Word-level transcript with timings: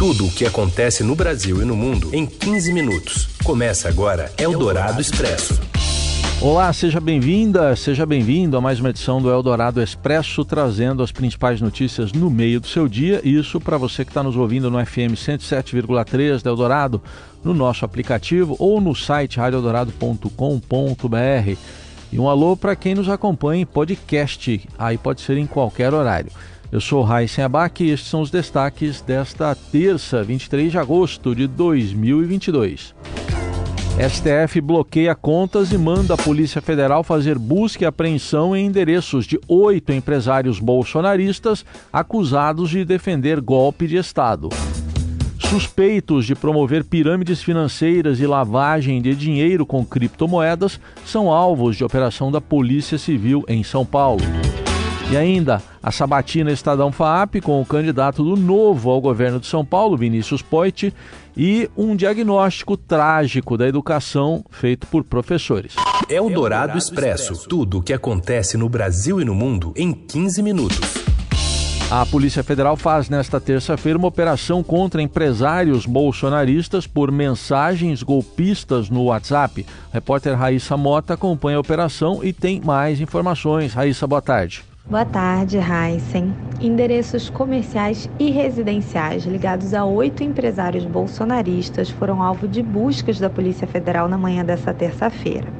Tudo 0.00 0.28
o 0.28 0.30
que 0.30 0.46
acontece 0.46 1.04
no 1.04 1.14
Brasil 1.14 1.60
e 1.60 1.64
no 1.66 1.76
mundo 1.76 2.08
em 2.14 2.24
15 2.24 2.72
minutos. 2.72 3.28
Começa 3.44 3.86
agora 3.86 4.32
Eldorado 4.38 4.98
Expresso. 4.98 5.60
Olá, 6.40 6.72
seja 6.72 6.98
bem-vinda, 6.98 7.76
seja 7.76 8.06
bem-vindo 8.06 8.56
a 8.56 8.62
mais 8.62 8.80
uma 8.80 8.88
edição 8.88 9.20
do 9.20 9.30
Eldorado 9.30 9.82
Expresso, 9.82 10.42
trazendo 10.42 11.02
as 11.02 11.12
principais 11.12 11.60
notícias 11.60 12.14
no 12.14 12.30
meio 12.30 12.60
do 12.60 12.66
seu 12.66 12.88
dia. 12.88 13.20
Isso 13.22 13.60
para 13.60 13.76
você 13.76 14.02
que 14.02 14.10
está 14.10 14.22
nos 14.22 14.36
ouvindo 14.36 14.70
no 14.70 14.82
FM 14.82 15.12
107,3 15.12 16.42
da 16.42 16.48
Eldorado, 16.48 17.02
no 17.44 17.52
nosso 17.52 17.84
aplicativo 17.84 18.56
ou 18.58 18.80
no 18.80 18.94
site 18.94 19.38
radioeldorado.com.br. 19.38 21.58
E 22.10 22.18
um 22.18 22.26
alô 22.26 22.56
para 22.56 22.74
quem 22.74 22.94
nos 22.94 23.10
acompanha 23.10 23.60
em 23.60 23.66
podcast, 23.66 24.66
aí 24.78 24.96
pode 24.96 25.20
ser 25.20 25.36
em 25.36 25.46
qualquer 25.46 25.92
horário. 25.92 26.32
Eu 26.72 26.80
sou 26.80 27.02
Raíssen 27.02 27.42
Abac 27.42 27.82
e 27.82 27.90
estes 27.90 28.08
são 28.08 28.20
os 28.20 28.30
destaques 28.30 29.00
desta 29.00 29.56
terça, 29.56 30.22
23 30.22 30.70
de 30.70 30.78
agosto 30.78 31.34
de 31.34 31.48
2022. 31.48 32.94
STF 34.08 34.60
bloqueia 34.60 35.14
contas 35.16 35.72
e 35.72 35.78
manda 35.78 36.14
a 36.14 36.16
Polícia 36.16 36.62
Federal 36.62 37.02
fazer 37.02 37.36
busca 37.36 37.82
e 37.82 37.86
apreensão 37.86 38.54
em 38.54 38.66
endereços 38.66 39.26
de 39.26 39.38
oito 39.48 39.92
empresários 39.92 40.60
bolsonaristas 40.60 41.64
acusados 41.92 42.70
de 42.70 42.84
defender 42.84 43.40
golpe 43.40 43.88
de 43.88 43.96
Estado. 43.96 44.48
Suspeitos 45.40 46.24
de 46.24 46.36
promover 46.36 46.84
pirâmides 46.84 47.42
financeiras 47.42 48.20
e 48.20 48.26
lavagem 48.28 49.02
de 49.02 49.12
dinheiro 49.16 49.66
com 49.66 49.84
criptomoedas 49.84 50.80
são 51.04 51.32
alvos 51.32 51.76
de 51.76 51.82
operação 51.82 52.30
da 52.30 52.40
Polícia 52.40 52.96
Civil 52.96 53.44
em 53.48 53.64
São 53.64 53.84
Paulo. 53.84 54.22
E 55.10 55.16
ainda 55.16 55.60
a 55.82 55.90
sabatina 55.90 56.52
Estadão 56.52 56.92
FAAP 56.92 57.40
com 57.42 57.60
o 57.60 57.66
candidato 57.66 58.22
do 58.22 58.36
Novo 58.36 58.90
ao 58.90 59.00
governo 59.00 59.40
de 59.40 59.46
São 59.48 59.64
Paulo, 59.64 59.96
Vinícius 59.96 60.40
Poit, 60.40 60.94
e 61.36 61.68
um 61.76 61.96
diagnóstico 61.96 62.76
trágico 62.76 63.58
da 63.58 63.66
educação 63.66 64.44
feito 64.50 64.86
por 64.86 65.02
professores. 65.02 65.74
É 66.08 66.20
o 66.20 66.30
Dourado 66.30 66.78
Expresso. 66.78 67.48
Tudo 67.48 67.78
o 67.78 67.82
que 67.82 67.92
acontece 67.92 68.56
no 68.56 68.68
Brasil 68.68 69.20
e 69.20 69.24
no 69.24 69.34
mundo 69.34 69.72
em 69.76 69.92
15 69.92 70.44
minutos. 70.44 70.78
A 71.90 72.06
Polícia 72.06 72.44
Federal 72.44 72.76
faz 72.76 73.08
nesta 73.08 73.40
terça-feira 73.40 73.98
uma 73.98 74.06
operação 74.06 74.62
contra 74.62 75.02
empresários 75.02 75.86
bolsonaristas 75.86 76.86
por 76.86 77.10
mensagens 77.10 78.04
golpistas 78.04 78.88
no 78.88 79.06
WhatsApp. 79.06 79.66
A 79.90 79.94
repórter 79.94 80.38
Raíssa 80.38 80.76
Mota 80.76 81.14
acompanha 81.14 81.56
a 81.56 81.60
operação 81.60 82.22
e 82.22 82.32
tem 82.32 82.60
mais 82.60 83.00
informações. 83.00 83.74
Raíssa, 83.74 84.06
boa 84.06 84.22
tarde. 84.22 84.69
Boa 84.90 85.04
tarde, 85.04 85.56
Heisen. 85.56 86.34
Endereços 86.60 87.30
comerciais 87.30 88.08
e 88.18 88.32
residenciais 88.32 89.22
ligados 89.24 89.72
a 89.72 89.84
oito 89.84 90.24
empresários 90.24 90.84
bolsonaristas 90.84 91.88
foram 91.88 92.20
alvo 92.20 92.48
de 92.48 92.60
buscas 92.60 93.16
da 93.16 93.30
Polícia 93.30 93.68
Federal 93.68 94.08
na 94.08 94.18
manhã 94.18 94.44
desta 94.44 94.74
terça-feira. 94.74 95.54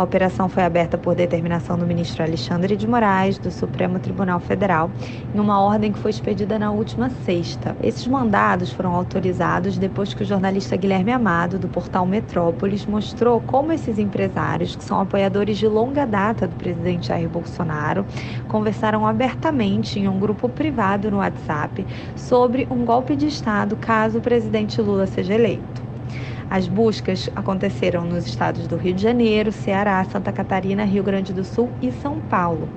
A 0.00 0.02
operação 0.02 0.48
foi 0.48 0.62
aberta 0.62 0.96
por 0.96 1.14
determinação 1.14 1.76
do 1.76 1.86
ministro 1.86 2.22
Alexandre 2.22 2.74
de 2.74 2.88
Moraes, 2.88 3.36
do 3.36 3.50
Supremo 3.50 3.98
Tribunal 3.98 4.40
Federal, 4.40 4.90
em 5.34 5.38
uma 5.38 5.60
ordem 5.60 5.92
que 5.92 5.98
foi 5.98 6.10
expedida 6.10 6.58
na 6.58 6.70
última 6.70 7.10
sexta. 7.10 7.76
Esses 7.82 8.06
mandados 8.06 8.72
foram 8.72 8.94
autorizados 8.94 9.76
depois 9.76 10.14
que 10.14 10.22
o 10.22 10.24
jornalista 10.24 10.74
Guilherme 10.74 11.12
Amado, 11.12 11.58
do 11.58 11.68
portal 11.68 12.06
Metrópolis, 12.06 12.86
mostrou 12.86 13.42
como 13.42 13.72
esses 13.72 13.98
empresários, 13.98 14.74
que 14.74 14.82
são 14.82 14.98
apoiadores 14.98 15.58
de 15.58 15.68
longa 15.68 16.06
data 16.06 16.48
do 16.48 16.56
presidente 16.56 17.08
Jair 17.08 17.28
Bolsonaro, 17.28 18.06
conversaram 18.48 19.06
abertamente 19.06 19.98
em 20.00 20.08
um 20.08 20.18
grupo 20.18 20.48
privado 20.48 21.10
no 21.10 21.18
WhatsApp 21.18 21.86
sobre 22.16 22.66
um 22.70 22.86
golpe 22.86 23.14
de 23.14 23.26
Estado 23.26 23.76
caso 23.76 24.16
o 24.16 24.22
presidente 24.22 24.80
Lula 24.80 25.06
seja 25.06 25.34
eleito. 25.34 25.89
As 26.50 26.66
buscas 26.66 27.30
aconteceram 27.36 28.04
nos 28.04 28.26
estados 28.26 28.66
do 28.66 28.76
Rio 28.76 28.92
de 28.92 29.02
Janeiro, 29.02 29.52
Ceará, 29.52 30.04
Santa 30.04 30.32
Catarina, 30.32 30.84
Rio 30.84 31.04
Grande 31.04 31.32
do 31.32 31.44
Sul 31.44 31.70
e 31.80 31.92
São 31.92 32.18
Paulo. 32.22 32.68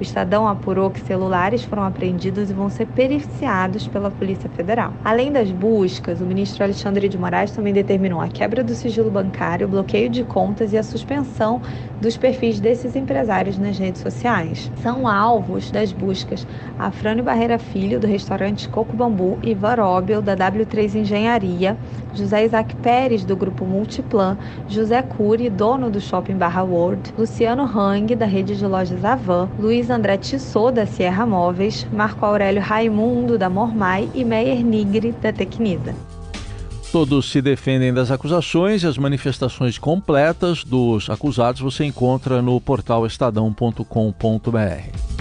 O 0.00 0.02
Estadão 0.02 0.46
apurou 0.46 0.90
que 0.90 1.00
celulares 1.00 1.64
foram 1.64 1.82
apreendidos 1.82 2.48
e 2.48 2.54
vão 2.54 2.70
ser 2.70 2.86
periciados 2.86 3.86
pela 3.88 4.10
Polícia 4.10 4.48
Federal. 4.50 4.94
Além 5.04 5.30
das 5.30 5.50
buscas, 5.50 6.20
o 6.20 6.24
ministro 6.24 6.64
Alexandre 6.64 7.08
de 7.08 7.18
Moraes 7.18 7.50
também 7.50 7.72
determinou 7.74 8.20
a 8.20 8.28
quebra 8.28 8.64
do 8.64 8.74
sigilo 8.74 9.10
bancário, 9.10 9.66
o 9.66 9.70
bloqueio 9.70 10.08
de 10.08 10.24
contas 10.24 10.72
e 10.72 10.78
a 10.78 10.82
suspensão 10.82 11.60
dos 12.00 12.16
perfis 12.16 12.60
desses 12.60 12.94
empresários 12.94 13.58
nas 13.58 13.76
redes 13.76 14.00
sociais. 14.00 14.70
São 14.82 15.06
alvos 15.06 15.70
das 15.70 15.92
buscas 15.92 16.46
Afrânio 16.78 17.24
Barreira 17.24 17.58
Filho, 17.58 17.98
do 17.98 18.06
restaurante 18.06 18.68
Coco 18.68 18.96
Bambu, 18.96 19.38
e 19.42 19.52
Varóbel, 19.52 20.22
da 20.22 20.36
W3 20.36 20.94
Engenharia, 20.94 21.76
José 22.14 22.44
Isaac 22.44 22.74
Pérez, 22.76 23.17
do 23.24 23.36
grupo 23.36 23.64
Multiplan, 23.64 24.36
José 24.68 25.02
Cury, 25.02 25.50
dono 25.50 25.90
do 25.90 26.00
shopping 26.00 26.36
Barra 26.36 26.62
World, 26.62 27.12
Luciano 27.16 27.64
Hang, 27.64 28.14
da 28.14 28.26
rede 28.26 28.56
de 28.56 28.66
lojas 28.66 29.04
Avan, 29.04 29.48
Luiz 29.58 29.90
André 29.90 30.16
Tissot, 30.16 30.72
da 30.72 30.86
Sierra 30.86 31.26
Móveis, 31.26 31.86
Marco 31.92 32.24
Aurélio 32.24 32.62
Raimundo, 32.62 33.38
da 33.38 33.48
Mormai 33.48 34.08
e 34.14 34.24
Meyer 34.24 34.64
Nigri, 34.64 35.12
da 35.12 35.32
Tecnida. 35.32 35.94
Todos 36.90 37.30
se 37.30 37.42
defendem 37.42 37.92
das 37.92 38.10
acusações 38.10 38.82
e 38.82 38.86
as 38.86 38.96
manifestações 38.96 39.76
completas 39.76 40.64
dos 40.64 41.10
acusados 41.10 41.60
você 41.60 41.84
encontra 41.84 42.40
no 42.40 42.58
portal 42.60 43.06
estadão.com.br. 43.06 45.17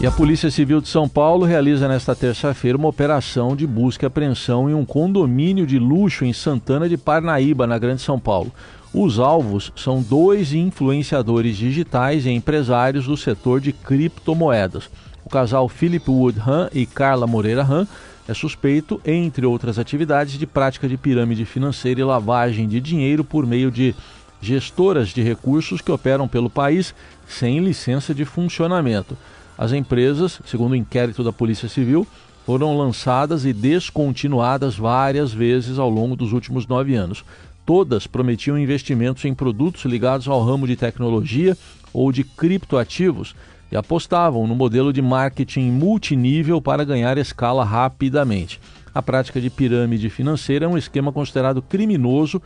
E 0.00 0.06
a 0.06 0.12
Polícia 0.12 0.48
Civil 0.48 0.80
de 0.80 0.86
São 0.86 1.08
Paulo 1.08 1.44
realiza 1.44 1.88
nesta 1.88 2.14
terça-feira 2.14 2.78
uma 2.78 2.86
operação 2.86 3.56
de 3.56 3.66
busca 3.66 4.06
e 4.06 4.06
apreensão 4.06 4.70
em 4.70 4.74
um 4.74 4.84
condomínio 4.84 5.66
de 5.66 5.76
luxo 5.76 6.24
em 6.24 6.32
Santana 6.32 6.88
de 6.88 6.96
Parnaíba, 6.96 7.66
na 7.66 7.76
Grande 7.78 8.00
São 8.00 8.16
Paulo. 8.16 8.52
Os 8.94 9.18
alvos 9.18 9.72
são 9.74 10.00
dois 10.00 10.52
influenciadores 10.52 11.56
digitais 11.56 12.26
e 12.26 12.30
empresários 12.30 13.06
do 13.06 13.16
setor 13.16 13.60
de 13.60 13.72
criptomoedas. 13.72 14.88
O 15.24 15.28
casal 15.28 15.68
Philip 15.68 16.08
Woodham 16.08 16.68
e 16.72 16.86
Carla 16.86 17.26
Moreira 17.26 17.64
Han 17.64 17.84
é 18.28 18.34
suspeito, 18.34 19.00
entre 19.04 19.44
outras 19.46 19.80
atividades, 19.80 20.38
de 20.38 20.46
prática 20.46 20.86
de 20.86 20.96
pirâmide 20.96 21.44
financeira 21.44 22.00
e 22.00 22.04
lavagem 22.04 22.68
de 22.68 22.80
dinheiro 22.80 23.24
por 23.24 23.44
meio 23.44 23.68
de 23.68 23.96
gestoras 24.40 25.08
de 25.08 25.22
recursos 25.22 25.80
que 25.80 25.90
operam 25.90 26.28
pelo 26.28 26.48
país 26.48 26.94
sem 27.26 27.58
licença 27.58 28.14
de 28.14 28.24
funcionamento. 28.24 29.16
As 29.58 29.72
empresas, 29.72 30.40
segundo 30.46 30.72
o 30.72 30.76
inquérito 30.76 31.24
da 31.24 31.32
Polícia 31.32 31.68
Civil, 31.68 32.06
foram 32.46 32.78
lançadas 32.78 33.44
e 33.44 33.52
descontinuadas 33.52 34.76
várias 34.76 35.32
vezes 35.32 35.80
ao 35.80 35.90
longo 35.90 36.14
dos 36.14 36.32
últimos 36.32 36.64
nove 36.64 36.94
anos. 36.94 37.24
Todas 37.66 38.06
prometiam 38.06 38.56
investimentos 38.56 39.24
em 39.24 39.34
produtos 39.34 39.84
ligados 39.84 40.28
ao 40.28 40.42
ramo 40.42 40.64
de 40.64 40.76
tecnologia 40.76 41.58
ou 41.92 42.12
de 42.12 42.22
criptoativos 42.22 43.34
e 43.70 43.76
apostavam 43.76 44.46
no 44.46 44.54
modelo 44.54 44.92
de 44.92 45.02
marketing 45.02 45.72
multinível 45.72 46.62
para 46.62 46.84
ganhar 46.84 47.18
escala 47.18 47.64
rapidamente. 47.64 48.60
A 48.94 49.02
prática 49.02 49.40
de 49.40 49.50
pirâmide 49.50 50.08
financeira 50.08 50.66
é 50.66 50.68
um 50.68 50.78
esquema 50.78 51.12
considerado 51.12 51.60
criminoso, 51.60 52.40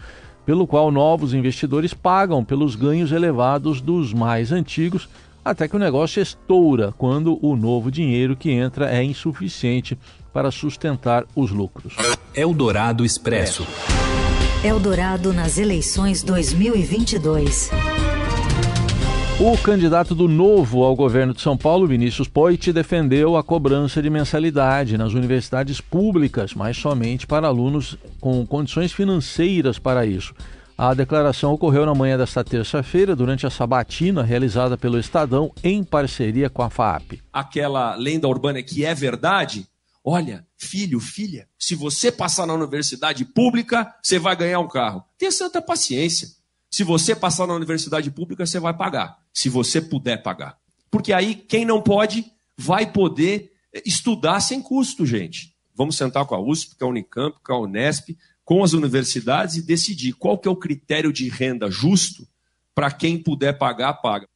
pelo 0.45 0.67
qual 0.67 0.91
novos 0.91 1.35
investidores 1.35 1.95
pagam 1.95 2.43
pelos 2.43 2.75
ganhos 2.75 3.13
elevados 3.13 3.81
dos 3.81 4.13
mais 4.13 4.51
antigos, 4.51 5.09
até 5.45 5.67
que 5.67 5.77
o 5.77 5.79
negócio 5.79 6.23
estoura 6.23 6.93
quando 6.97 7.39
o 7.45 7.57
novo 7.57 7.91
dinheiro 7.91 8.37
que 8.37 8.51
entra 8.51 8.91
é 8.91 9.03
insuficiente 9.03 9.99
para 10.33 10.51
sustentar 10.51 11.25
os 11.35 11.51
lucros. 11.51 11.95
Eldorado 12.35 13.05
Expresso. 13.05 13.67
Eldorado 14.65 15.33
nas 15.33 15.59
eleições 15.59 16.23
2022. 16.23 17.71
O 19.41 19.59
candidato 19.59 20.15
do 20.15 20.29
Novo 20.29 20.85
ao 20.85 20.95
governo 20.95 21.35
de 21.35 21.41
São 21.41 21.57
Paulo, 21.57 21.87
Vinícius 21.87 22.29
Poit, 22.29 22.73
defendeu 22.73 23.37
a 23.37 23.43
cobrança 23.43 24.01
de 24.01 24.09
mensalidade 24.09 24.97
nas 24.97 25.15
universidades 25.15 25.81
públicas, 25.81 26.55
mas 26.55 26.77
somente 26.77 27.27
para 27.27 27.49
alunos 27.49 27.99
com 28.21 28.47
condições 28.47 28.93
financeiras 28.93 29.81
para 29.81 30.07
isso. 30.07 30.33
A 30.85 30.95
declaração 30.95 31.53
ocorreu 31.53 31.87
na 31.87 31.95
manhã 31.95 32.19
desta 32.19 32.43
terça-feira, 32.43 33.15
durante 33.15 33.47
a 33.47 33.51
sabatina 33.51 34.21
realizada 34.21 34.77
pelo 34.77 34.99
Estadão 34.99 35.55
em 35.63 35.85
parceria 35.85 36.51
com 36.51 36.61
a 36.61 36.69
FAP. 36.69 37.23
Aquela 37.33 37.95
lenda 37.95 38.27
urbana 38.27 38.61
que 38.65 38.85
é 38.85 38.93
verdade, 38.93 39.69
Olha, 40.05 40.45
filho, 40.59 40.99
filha, 40.99 41.47
se 41.57 41.77
você 41.77 42.11
passar 42.11 42.45
na 42.45 42.55
universidade 42.55 43.25
pública, 43.25 43.95
você 44.03 44.19
vai 44.19 44.35
ganhar 44.35 44.59
um 44.59 44.67
carro. 44.67 45.05
Tenha 45.17 45.31
santa 45.31 45.63
paciência. 45.63 46.27
Se 46.69 46.83
você 46.83 47.15
passar 47.15 47.47
na 47.47 47.55
universidade 47.55 48.11
pública, 48.11 48.45
você 48.45 48.59
vai 48.59 48.75
pagar. 48.75 49.19
Se 49.33 49.49
você 49.49 49.81
puder 49.81 50.21
pagar. 50.21 50.59
Porque 50.91 51.13
aí, 51.13 51.37
quem 51.37 51.65
não 51.65 51.81
pode, 51.81 52.27
vai 52.59 52.91
poder 52.91 53.53
estudar 53.87 54.41
sem 54.41 54.61
custo, 54.61 55.07
gente. 55.07 55.52
Vamos 55.75 55.97
sentar 55.97 56.25
com 56.27 56.35
a 56.35 56.41
USP, 56.41 56.77
com 56.79 56.87
a 56.87 56.89
Unicamp, 56.89 57.37
com 57.43 57.53
a 57.53 57.61
Unesp, 57.61 58.17
com 58.45 58.63
as 58.63 58.73
universidades 58.73 59.57
e 59.57 59.67
decidir 59.67 60.13
qual 60.15 60.37
que 60.37 60.49
é 60.49 60.51
o 60.51 60.57
critério 60.57 61.13
de 61.13 61.29
renda 61.29 61.71
justo 61.71 62.27
para 62.75 62.91
quem 62.91 63.19
puder 63.19 63.57
pagar, 63.59 63.95
paga. 63.95 64.27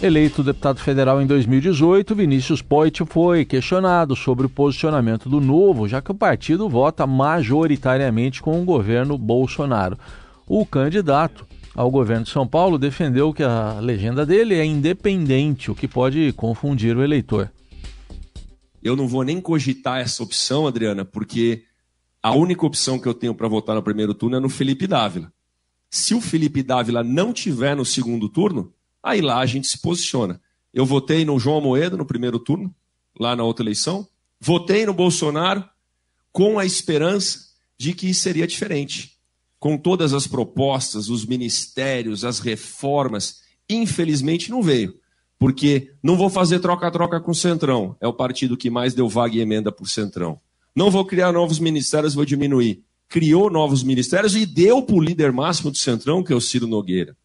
Eleito 0.00 0.44
deputado 0.44 0.78
federal 0.78 1.20
em 1.20 1.26
2018, 1.26 2.14
Vinícius 2.14 2.62
Poit 2.62 3.04
foi 3.04 3.44
questionado 3.44 4.14
sobre 4.14 4.46
o 4.46 4.48
posicionamento 4.48 5.28
do 5.28 5.40
Novo, 5.40 5.88
já 5.88 6.00
que 6.00 6.12
o 6.12 6.14
partido 6.14 6.68
vota 6.68 7.04
majoritariamente 7.04 8.40
com 8.40 8.62
o 8.62 8.64
governo 8.64 9.18
Bolsonaro. 9.18 9.98
O 10.46 10.64
candidato 10.64 11.44
ao 11.74 11.90
governo 11.90 12.24
de 12.24 12.30
São 12.30 12.46
Paulo 12.46 12.78
defendeu 12.78 13.34
que 13.34 13.42
a 13.42 13.80
legenda 13.80 14.24
dele 14.24 14.54
é 14.54 14.64
independente, 14.64 15.68
o 15.68 15.74
que 15.74 15.88
pode 15.88 16.32
confundir 16.32 16.96
o 16.96 17.02
eleitor. 17.02 17.50
Eu 18.82 18.96
não 18.96 19.08
vou 19.08 19.22
nem 19.22 19.40
cogitar 19.40 20.00
essa 20.00 20.22
opção, 20.22 20.66
Adriana, 20.66 21.04
porque 21.04 21.64
a 22.22 22.32
única 22.32 22.66
opção 22.66 22.98
que 22.98 23.08
eu 23.08 23.14
tenho 23.14 23.34
para 23.34 23.48
votar 23.48 23.74
no 23.74 23.82
primeiro 23.82 24.14
turno 24.14 24.36
é 24.36 24.40
no 24.40 24.48
Felipe 24.48 24.86
Dávila. 24.86 25.32
Se 25.90 26.14
o 26.14 26.20
Felipe 26.20 26.62
Dávila 26.62 27.02
não 27.02 27.32
tiver 27.32 27.74
no 27.74 27.84
segundo 27.84 28.28
turno, 28.28 28.72
Aí 29.02 29.20
lá 29.20 29.38
a 29.38 29.46
gente 29.46 29.66
se 29.66 29.78
posiciona. 29.78 30.40
Eu 30.72 30.84
votei 30.84 31.24
no 31.24 31.38
João 31.38 31.60
Moeda 31.60 31.96
no 31.96 32.04
primeiro 32.04 32.38
turno, 32.38 32.74
lá 33.18 33.34
na 33.34 33.42
outra 33.42 33.64
eleição. 33.64 34.06
Votei 34.40 34.84
no 34.84 34.92
Bolsonaro 34.92 35.64
com 36.32 36.58
a 36.58 36.66
esperança 36.66 37.48
de 37.78 37.94
que 37.94 38.12
seria 38.12 38.46
diferente. 38.46 39.16
Com 39.58 39.76
todas 39.76 40.12
as 40.12 40.26
propostas, 40.26 41.08
os 41.08 41.24
ministérios, 41.24 42.24
as 42.24 42.38
reformas, 42.38 43.40
infelizmente 43.68 44.50
não 44.50 44.62
veio. 44.62 45.00
Porque 45.38 45.92
não 46.02 46.16
vou 46.16 46.28
fazer 46.28 46.58
troca-troca 46.58 47.20
com 47.20 47.30
o 47.30 47.34
Centrão. 47.34 47.96
É 48.00 48.08
o 48.08 48.12
partido 48.12 48.56
que 48.56 48.70
mais 48.70 48.94
deu 48.94 49.08
vaga 49.08 49.36
e 49.36 49.40
emenda 49.40 49.70
por 49.70 49.88
Centrão. 49.88 50.40
Não 50.74 50.90
vou 50.90 51.04
criar 51.04 51.32
novos 51.32 51.58
ministérios, 51.58 52.14
vou 52.14 52.24
diminuir. 52.24 52.82
Criou 53.08 53.50
novos 53.50 53.82
ministérios 53.82 54.34
e 54.34 54.44
deu 54.44 54.82
para 54.82 54.96
o 54.96 55.00
líder 55.00 55.32
máximo 55.32 55.70
do 55.70 55.78
Centrão, 55.78 56.22
que 56.22 56.32
é 56.32 56.36
o 56.36 56.40
Ciro 56.40 56.66
Nogueira. 56.66 57.16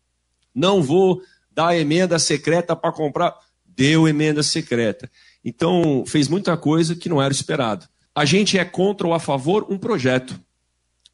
Não 0.54 0.82
vou 0.82 1.22
dá 1.54 1.78
emenda 1.78 2.18
secreta 2.20 2.76
para 2.76 2.92
comprar. 2.92 3.36
Deu 3.66 4.08
emenda 4.08 4.44
secreta. 4.44 5.10
Então, 5.44 6.04
fez 6.08 6.28
muita 6.28 6.56
coisa 6.58 6.96
que 6.96 7.10
não 7.10 7.22
era 7.22 7.34
esperado. 7.34 7.88
A 8.16 8.26
gente 8.26 8.58
é 8.58 8.66
contra 8.66 9.08
ou 9.08 9.14
a 9.14 9.20
favor 9.20 9.66
um 9.70 9.78
projeto, 9.78 10.40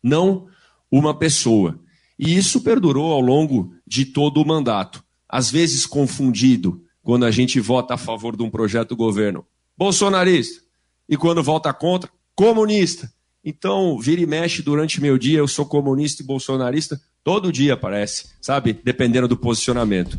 não 0.03 0.47
uma 0.91 1.17
pessoa. 1.17 1.79
E 2.17 2.35
isso 2.35 2.61
perdurou 2.61 3.13
ao 3.13 3.21
longo 3.21 3.73
de 3.87 4.05
todo 4.05 4.41
o 4.41 4.45
mandato. 4.45 5.03
Às 5.27 5.49
vezes 5.49 5.85
confundido 5.85 6.83
quando 7.09 7.25
a 7.25 7.31
gente 7.31 7.59
vota 7.59 7.95
a 7.95 7.97
favor 7.97 8.37
de 8.37 8.43
um 8.43 8.51
projeto 8.51 8.89
do 8.89 8.95
governo 8.95 9.43
bolsonarista 9.75 10.61
e 11.09 11.17
quando 11.17 11.41
vota 11.41 11.73
contra, 11.73 12.07
comunista. 12.35 13.11
Então, 13.43 13.97
vira 13.97 14.21
e 14.21 14.27
mexe 14.27 14.61
durante 14.61 15.01
meu 15.01 15.17
dia, 15.17 15.39
eu 15.39 15.47
sou 15.47 15.65
comunista 15.65 16.21
e 16.21 16.25
bolsonarista, 16.25 17.01
Todo 17.23 17.51
dia 17.51 17.73
aparece, 17.73 18.27
sabe? 18.39 18.73
Dependendo 18.83 19.27
do 19.27 19.35
posicionamento. 19.35 20.17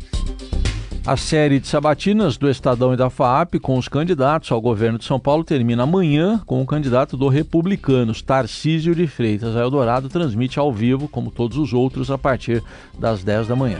A 1.05 1.17
série 1.17 1.59
de 1.59 1.67
sabatinas 1.67 2.37
do 2.37 2.49
Estadão 2.49 2.93
e 2.93 2.97
da 2.97 3.09
FAAP 3.09 3.55
com 3.59 3.77
os 3.77 3.87
candidatos 3.87 4.51
ao 4.51 4.61
governo 4.61 4.99
de 4.99 5.05
São 5.05 5.19
Paulo 5.19 5.43
termina 5.43 5.83
amanhã 5.83 6.39
com 6.45 6.61
o 6.61 6.65
candidato 6.65 7.17
do 7.17 7.27
Republicanos, 7.27 8.21
Tarcísio 8.21 8.93
de 8.93 9.07
Freitas. 9.07 9.55
A 9.55 9.61
Eldorado 9.61 10.09
transmite 10.09 10.59
ao 10.59 10.71
vivo, 10.71 11.07
como 11.07 11.31
todos 11.31 11.57
os 11.57 11.73
outros, 11.73 12.11
a 12.11 12.17
partir 12.17 12.63
das 12.99 13.23
10 13.23 13.47
da 13.47 13.55
manhã. 13.55 13.79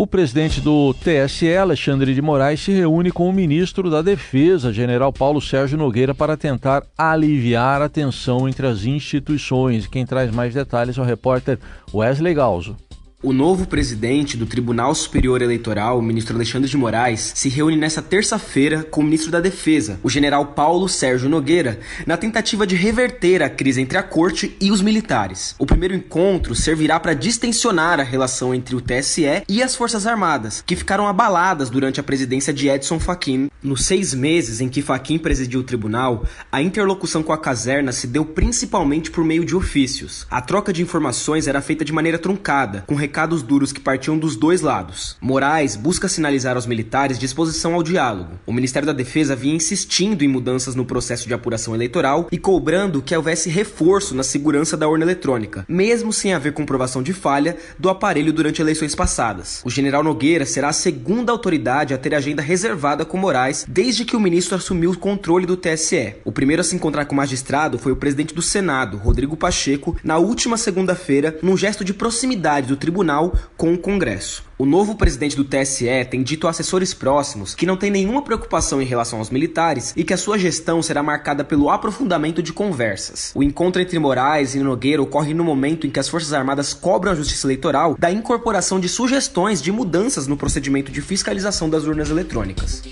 O 0.00 0.06
presidente 0.06 0.60
do 0.60 0.94
TSE, 0.94 1.56
Alexandre 1.56 2.14
de 2.14 2.22
Moraes, 2.22 2.60
se 2.60 2.70
reúne 2.70 3.10
com 3.10 3.28
o 3.28 3.32
ministro 3.32 3.90
da 3.90 4.00
Defesa, 4.00 4.72
general 4.72 5.12
Paulo 5.12 5.40
Sérgio 5.40 5.76
Nogueira, 5.76 6.14
para 6.14 6.36
tentar 6.36 6.84
aliviar 6.96 7.82
a 7.82 7.88
tensão 7.88 8.48
entre 8.48 8.64
as 8.68 8.84
instituições. 8.84 9.88
Quem 9.88 10.06
traz 10.06 10.30
mais 10.30 10.54
detalhes 10.54 10.96
é 10.96 11.00
o 11.00 11.04
repórter 11.04 11.58
Wesley 11.92 12.32
Galzo. 12.32 12.76
O 13.20 13.32
novo 13.32 13.66
presidente 13.66 14.36
do 14.36 14.46
Tribunal 14.46 14.94
Superior 14.94 15.42
Eleitoral, 15.42 15.98
o 15.98 16.02
ministro 16.02 16.36
Alexandre 16.36 16.70
de 16.70 16.76
Moraes, 16.76 17.32
se 17.34 17.48
reúne 17.48 17.76
nesta 17.76 18.00
terça-feira 18.00 18.84
com 18.84 19.00
o 19.00 19.04
ministro 19.04 19.32
da 19.32 19.40
Defesa, 19.40 19.98
o 20.04 20.08
general 20.08 20.46
Paulo 20.46 20.88
Sérgio 20.88 21.28
Nogueira, 21.28 21.80
na 22.06 22.16
tentativa 22.16 22.64
de 22.64 22.76
reverter 22.76 23.42
a 23.42 23.50
crise 23.50 23.80
entre 23.80 23.98
a 23.98 24.04
corte 24.04 24.56
e 24.60 24.70
os 24.70 24.80
militares. 24.80 25.56
O 25.58 25.66
primeiro 25.66 25.96
encontro 25.96 26.54
servirá 26.54 27.00
para 27.00 27.12
distensionar 27.12 27.98
a 27.98 28.04
relação 28.04 28.54
entre 28.54 28.76
o 28.76 28.80
TSE 28.80 29.42
e 29.48 29.64
as 29.64 29.74
Forças 29.74 30.06
Armadas, 30.06 30.62
que 30.64 30.76
ficaram 30.76 31.08
abaladas 31.08 31.68
durante 31.68 31.98
a 31.98 32.04
presidência 32.04 32.52
de 32.52 32.68
Edson 32.68 33.00
Fachin. 33.00 33.50
Nos 33.60 33.84
seis 33.84 34.14
meses 34.14 34.60
em 34.60 34.68
que 34.68 34.80
Fachin 34.80 35.18
presidiu 35.18 35.58
o 35.58 35.64
tribunal, 35.64 36.24
a 36.52 36.62
interlocução 36.62 37.24
com 37.24 37.32
a 37.32 37.38
caserna 37.38 37.90
se 37.90 38.06
deu 38.06 38.24
principalmente 38.24 39.10
por 39.10 39.24
meio 39.24 39.44
de 39.44 39.56
ofícios. 39.56 40.24
A 40.30 40.40
troca 40.40 40.72
de 40.72 40.82
informações 40.82 41.48
era 41.48 41.60
feita 41.60 41.84
de 41.84 41.92
maneira 41.92 42.16
truncada, 42.16 42.84
com 42.86 43.07
recados 43.08 43.42
duros 43.42 43.72
que 43.72 43.80
partiam 43.80 44.18
dos 44.18 44.36
dois 44.36 44.60
lados. 44.60 45.16
Moraes 45.18 45.74
busca 45.74 46.08
sinalizar 46.08 46.56
aos 46.56 46.66
militares 46.66 47.18
disposição 47.18 47.72
ao 47.72 47.82
diálogo. 47.82 48.38
O 48.46 48.52
Ministério 48.52 48.84
da 48.84 48.92
Defesa 48.92 49.34
vinha 49.34 49.56
insistindo 49.56 50.22
em 50.22 50.28
mudanças 50.28 50.74
no 50.74 50.84
processo 50.84 51.26
de 51.26 51.32
apuração 51.32 51.74
eleitoral 51.74 52.28
e 52.30 52.36
cobrando 52.36 53.00
que 53.00 53.16
houvesse 53.16 53.48
reforço 53.48 54.14
na 54.14 54.22
segurança 54.22 54.76
da 54.76 54.86
urna 54.86 55.06
eletrônica, 55.06 55.64
mesmo 55.66 56.12
sem 56.12 56.34
haver 56.34 56.52
comprovação 56.52 57.02
de 57.02 57.14
falha 57.14 57.56
do 57.78 57.88
aparelho 57.88 58.30
durante 58.30 58.60
eleições 58.60 58.94
passadas. 58.94 59.62
O 59.64 59.70
general 59.70 60.04
Nogueira 60.04 60.44
será 60.44 60.68
a 60.68 60.74
segunda 60.74 61.32
autoridade 61.32 61.94
a 61.94 61.98
ter 61.98 62.14
agenda 62.14 62.42
reservada 62.42 63.06
com 63.06 63.16
Moraes 63.16 63.64
desde 63.66 64.04
que 64.04 64.16
o 64.16 64.20
ministro 64.20 64.54
assumiu 64.54 64.90
o 64.90 64.98
controle 64.98 65.46
do 65.46 65.56
TSE. 65.56 66.16
O 66.26 66.32
primeiro 66.32 66.60
a 66.60 66.64
se 66.64 66.76
encontrar 66.76 67.06
com 67.06 67.14
o 67.14 67.16
magistrado 67.16 67.78
foi 67.78 67.90
o 67.90 67.96
presidente 67.96 68.34
do 68.34 68.42
Senado, 68.42 68.98
Rodrigo 68.98 69.34
Pacheco, 69.34 69.96
na 70.04 70.18
última 70.18 70.58
segunda-feira, 70.58 71.38
num 71.42 71.56
gesto 71.56 71.82
de 71.82 71.94
proximidade 71.94 72.68
do 72.68 72.76
tribunal 72.76 72.97
tribunal 72.98 73.32
com 73.56 73.72
o 73.72 73.78
Congresso. 73.78 74.42
O 74.58 74.66
novo 74.66 74.96
presidente 74.96 75.36
do 75.36 75.44
TSE 75.44 76.04
tem 76.10 76.20
dito 76.20 76.48
a 76.48 76.50
assessores 76.50 76.92
próximos 76.92 77.54
que 77.54 77.64
não 77.64 77.76
tem 77.76 77.90
nenhuma 77.92 78.22
preocupação 78.22 78.82
em 78.82 78.84
relação 78.84 79.20
aos 79.20 79.30
militares 79.30 79.94
e 79.96 80.02
que 80.02 80.12
a 80.12 80.16
sua 80.16 80.36
gestão 80.36 80.82
será 80.82 81.00
marcada 81.00 81.44
pelo 81.44 81.70
aprofundamento 81.70 82.42
de 82.42 82.52
conversas. 82.52 83.30
O 83.36 83.42
encontro 83.42 83.80
entre 83.80 83.98
Moraes 84.00 84.56
e 84.56 84.58
Nogueira 84.58 85.00
ocorre 85.00 85.32
no 85.32 85.44
momento 85.44 85.86
em 85.86 85.90
que 85.90 86.00
as 86.00 86.08
Forças 86.08 86.32
Armadas 86.32 86.74
cobram 86.74 87.12
a 87.12 87.14
Justiça 87.14 87.46
Eleitoral 87.46 87.96
da 87.96 88.10
incorporação 88.10 88.80
de 88.80 88.88
sugestões 88.88 89.62
de 89.62 89.70
mudanças 89.70 90.26
no 90.26 90.36
procedimento 90.36 90.90
de 90.90 91.00
fiscalização 91.00 91.70
das 91.70 91.84
urnas 91.84 92.10
eletrônicas. 92.10 92.82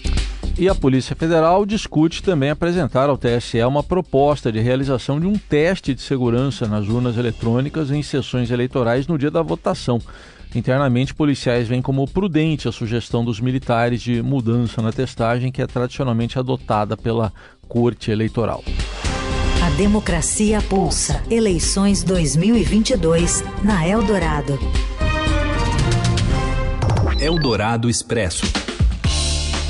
E 0.58 0.70
a 0.70 0.74
Polícia 0.74 1.14
Federal 1.14 1.66
discute 1.66 2.22
também 2.22 2.48
apresentar 2.48 3.10
ao 3.10 3.18
TSE 3.18 3.62
uma 3.62 3.82
proposta 3.82 4.50
de 4.50 4.58
realização 4.58 5.20
de 5.20 5.26
um 5.26 5.36
teste 5.36 5.94
de 5.94 6.00
segurança 6.00 6.66
nas 6.66 6.88
urnas 6.88 7.18
eletrônicas 7.18 7.90
em 7.90 8.02
sessões 8.02 8.50
eleitorais 8.50 9.06
no 9.06 9.18
dia 9.18 9.30
da 9.30 9.42
votação. 9.42 10.00
Internamente, 10.54 11.14
policiais 11.14 11.68
veem 11.68 11.82
como 11.82 12.08
prudente 12.08 12.66
a 12.66 12.72
sugestão 12.72 13.22
dos 13.22 13.38
militares 13.38 14.00
de 14.00 14.22
mudança 14.22 14.80
na 14.80 14.90
testagem 14.90 15.52
que 15.52 15.60
é 15.60 15.66
tradicionalmente 15.66 16.38
adotada 16.38 16.96
pela 16.96 17.30
Corte 17.68 18.10
Eleitoral. 18.10 18.64
A 19.62 19.70
democracia 19.76 20.62
pulsa. 20.62 21.22
Eleições 21.30 22.02
2022 22.02 23.44
na 23.62 23.86
Eldorado. 23.86 24.58
Eldorado 27.20 27.90
Expresso. 27.90 28.65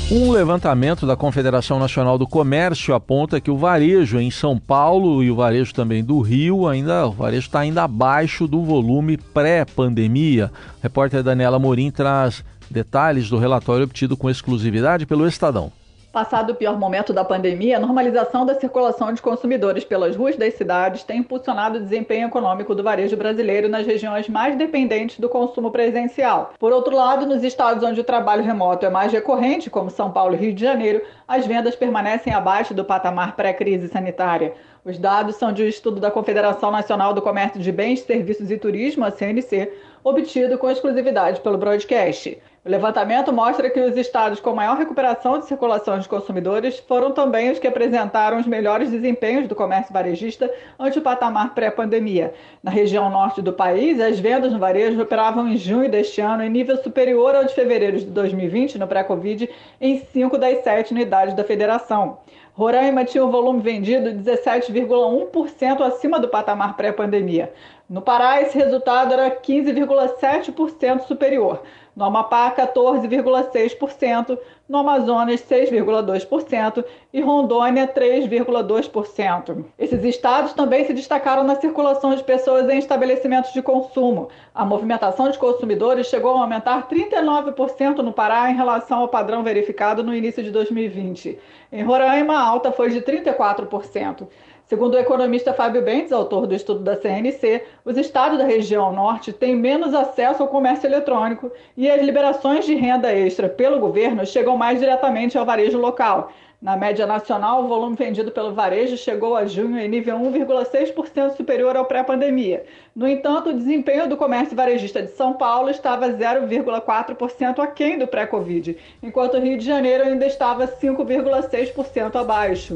Um 0.09 0.31
levantamento 0.31 1.05
da 1.05 1.17
Confederação 1.17 1.79
Nacional 1.79 2.17
do 2.17 2.25
Comércio 2.25 2.95
aponta 2.95 3.41
que 3.41 3.51
o 3.51 3.57
varejo 3.57 4.21
em 4.21 4.31
São 4.31 4.57
Paulo 4.57 5.21
e 5.21 5.29
o 5.29 5.35
varejo 5.35 5.73
também 5.73 6.01
do 6.01 6.21
Rio 6.21 6.65
ainda 6.65 7.07
o 7.07 7.11
varejo 7.11 7.47
está 7.47 7.59
ainda 7.59 7.83
abaixo 7.83 8.47
do 8.47 8.63
volume 8.63 9.17
pré-pandemia. 9.17 10.49
Repórter 10.81 11.21
Daniela 11.21 11.59
Morim 11.59 11.91
traz 11.91 12.41
detalhes 12.71 13.29
do 13.29 13.37
relatório 13.37 13.83
obtido 13.83 14.15
com 14.15 14.29
exclusividade 14.29 15.05
pelo 15.05 15.27
Estadão. 15.27 15.73
Passado 16.11 16.51
o 16.51 16.55
pior 16.55 16.79
momento 16.79 17.11
da 17.11 17.23
pandemia, 17.23 17.75
a 17.75 17.79
normalização 17.79 18.45
da 18.45 18.55
circulação 18.55 19.11
de 19.11 19.21
consumidores 19.21 19.83
pelas 19.83 20.15
ruas 20.15 20.37
das 20.37 20.53
cidades 20.53 21.03
tem 21.03 21.19
impulsionado 21.19 21.77
o 21.77 21.81
desempenho 21.81 22.27
econômico 22.27 22.73
do 22.73 22.81
varejo 22.81 23.15
brasileiro 23.17 23.67
nas 23.67 23.85
regiões 23.85 24.29
mais 24.29 24.55
dependentes 24.55 25.19
do 25.19 25.27
consumo 25.27 25.69
presencial. 25.69 26.53
Por 26.57 26.71
outro 26.71 26.95
lado, 26.95 27.25
nos 27.25 27.43
estados 27.43 27.83
onde 27.83 27.99
o 27.99 28.05
trabalho 28.05 28.43
remoto 28.43 28.85
é 28.85 28.89
mais 28.89 29.11
recorrente, 29.11 29.69
como 29.69 29.91
São 29.91 30.09
Paulo 30.09 30.33
e 30.33 30.37
Rio 30.37 30.53
de 30.53 30.61
Janeiro, 30.61 31.01
as 31.27 31.45
vendas 31.45 31.75
permanecem 31.75 32.33
abaixo 32.33 32.73
do 32.73 32.85
patamar 32.85 33.35
pré-crise 33.35 33.89
sanitária. 33.89 34.53
Os 34.85 34.97
dados 34.97 35.35
são 35.35 35.51
de 35.51 35.63
um 35.63 35.67
estudo 35.67 35.99
da 35.99 36.09
Confederação 36.09 36.71
Nacional 36.71 37.13
do 37.13 37.21
Comércio 37.21 37.59
de 37.59 37.71
Bens, 37.73 37.99
Serviços 37.99 38.49
e 38.49 38.57
Turismo, 38.57 39.03
a 39.03 39.11
CNC, 39.11 39.73
obtido 40.01 40.57
com 40.57 40.71
exclusividade 40.71 41.41
pelo 41.41 41.57
broadcast. 41.57 42.41
O 42.67 42.69
levantamento 42.69 43.31
mostra 43.31 43.69
que 43.69 43.79
os 43.79 43.95
estados 43.95 44.41
com 44.41 44.53
maior 44.53 44.77
recuperação 44.77 45.39
de 45.39 45.45
circulação 45.45 45.97
de 45.99 46.09
consumidores 46.09 46.77
foram 46.79 47.13
também 47.13 47.49
os 47.49 47.59
que 47.59 47.65
apresentaram 47.65 48.37
os 48.37 48.45
melhores 48.45 48.91
desempenhos 48.91 49.47
do 49.47 49.55
comércio 49.55 49.93
varejista 49.93 50.53
ante 50.77 50.99
o 50.99 51.01
patamar 51.01 51.55
pré-pandemia. 51.55 52.33
Na 52.61 52.69
região 52.69 53.09
norte 53.09 53.41
do 53.41 53.53
país, 53.53 54.01
as 54.01 54.19
vendas 54.19 54.51
no 54.51 54.59
varejo 54.59 55.01
operavam 55.01 55.47
em 55.47 55.55
junho 55.55 55.89
deste 55.89 56.19
ano 56.19 56.43
em 56.43 56.49
nível 56.49 56.75
superior 56.83 57.35
ao 57.35 57.45
de 57.45 57.53
fevereiro 57.53 57.99
de 57.99 58.05
2020, 58.07 58.77
no 58.77 58.85
pré-Covid, 58.85 59.49
em 59.79 59.99
cinco 59.99 60.37
das 60.37 60.61
sete 60.61 60.91
unidades 60.91 61.35
da 61.35 61.45
federação. 61.45 62.17
Roraima 62.51 63.05
tinha 63.05 63.23
o 63.23 63.31
volume 63.31 63.61
vendido 63.61 64.09
17,1% 64.09 65.79
acima 65.81 66.19
do 66.19 66.27
patamar 66.27 66.75
pré-pandemia. 66.75 67.53
No 67.87 68.01
Pará, 68.01 68.41
esse 68.41 68.57
resultado 68.57 69.13
era 69.13 69.29
15,7% 69.29 71.03
superior 71.03 71.61
no 71.97 72.05
Amapá 72.05 72.51
14,6%, 72.51 74.37
no 74.69 74.77
Amazonas 74.77 75.41
6,2% 75.41 76.85
e 77.11 77.19
Rondônia 77.19 77.87
3,2%. 77.87 79.65
Esses 79.79 80.03
estados 80.03 80.53
também 80.53 80.85
se 80.85 80.93
destacaram 80.93 81.43
na 81.43 81.55
circulação 81.55 82.13
de 82.13 82.23
pessoas 82.23 82.69
em 82.69 82.77
estabelecimentos 82.77 83.51
de 83.51 83.63
consumo. 83.63 84.29
A 84.53 84.63
movimentação 84.63 85.31
de 85.31 85.39
consumidores 85.39 86.05
chegou 86.05 86.35
a 86.37 86.41
aumentar 86.41 86.87
39% 86.87 87.97
no 87.97 88.13
Pará 88.13 88.51
em 88.51 88.55
relação 88.55 88.99
ao 88.99 89.07
padrão 89.07 89.41
verificado 89.41 90.03
no 90.03 90.13
início 90.13 90.43
de 90.43 90.51
2020. 90.51 91.39
Em 91.71 91.83
Roraima, 91.83 92.35
a 92.35 92.47
alta 92.47 92.71
foi 92.71 92.91
de 92.91 93.01
34%. 93.01 94.27
Segundo 94.67 94.95
o 94.95 94.99
economista 94.99 95.53
Fábio 95.53 95.81
Bentes, 95.81 96.11
autor 96.11 96.45
do 96.45 96.53
estudo 96.53 96.81
da 96.81 96.97
CNC, 96.97 97.63
os 97.85 97.97
estados 97.97 98.37
da 98.37 98.43
região 98.43 98.91
norte 98.91 99.31
têm 99.31 99.55
menos 99.55 99.93
acesso 99.93 100.43
ao 100.43 100.49
comércio 100.49 100.85
eletrônico 100.85 101.49
e 101.77 101.89
as 101.89 102.01
liberações 102.01 102.65
de 102.65 102.75
renda 102.75 103.13
extra 103.13 103.47
pelo 103.47 103.79
governo 103.79 104.25
chegam 104.25 104.57
mais 104.57 104.79
diretamente 104.81 105.37
ao 105.37 105.45
varejo 105.45 105.77
local. 105.77 106.33
Na 106.61 106.75
média 106.75 107.05
nacional, 107.05 107.63
o 107.63 107.67
volume 107.69 107.95
vendido 107.95 108.29
pelo 108.29 108.53
varejo 108.53 108.97
chegou 108.97 109.37
a 109.37 109.45
junho 109.45 109.79
em 109.79 109.87
nível 109.87 110.17
1,6% 110.17 111.37
superior 111.37 111.77
ao 111.77 111.85
pré-pandemia. 111.85 112.65
No 112.93 113.07
entanto, 113.07 113.51
o 113.51 113.53
desempenho 113.53 114.09
do 114.09 114.17
comércio 114.17 114.57
varejista 114.57 115.01
de 115.01 115.11
São 115.11 115.31
Paulo 115.31 115.69
estava 115.69 116.09
0,4% 116.09 117.59
aquém 117.59 117.97
do 117.97 118.07
pré-Covid, 118.07 118.75
enquanto 119.01 119.35
o 119.35 119.39
Rio 119.39 119.57
de 119.57 119.63
Janeiro 119.63 120.03
ainda 120.03 120.25
estava 120.25 120.67
5,6% 120.67 122.17
abaixo. 122.17 122.75